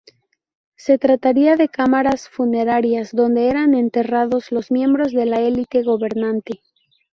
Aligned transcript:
Se 0.77 0.97
tratarían 0.97 1.59
de 1.59 1.69
cámaras 1.69 2.27
funerarias, 2.27 3.11
donde 3.13 3.49
eran 3.49 3.75
enterrados 3.75 4.51
los 4.51 4.71
miembros 4.71 5.11
de 5.13 5.27
la 5.27 5.41
elite 5.41 5.83
gobernante. 5.83 6.63